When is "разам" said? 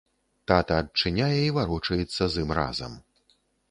2.63-3.01